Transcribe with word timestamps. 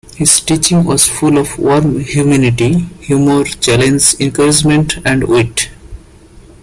His 0.15 0.39
teaching 0.41 0.83
was 0.83 1.07
full 1.07 1.37
of 1.37 1.59
warm 1.59 1.99
humanity, 1.99 2.87
humor, 3.01 3.43
challenge, 3.43 4.15
encouragement, 4.19 4.95
and 5.05 5.23
wit. 5.25 5.69